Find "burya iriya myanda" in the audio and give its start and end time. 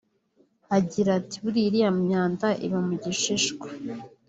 1.43-2.47